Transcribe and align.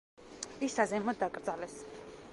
ის 0.67 0.77
საზეიმოდ 0.79 1.21
დაკრძალეს. 1.25 1.77